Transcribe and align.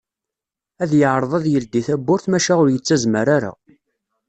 Ad 0.83 0.91
yeɛreḍ 0.99 1.31
ad 1.35 1.45
yeldi 1.51 1.81
tawwurt 1.87 2.25
maca 2.31 2.53
ur 2.61 2.67
yettazmar 2.71 3.27
ara. 3.37 3.51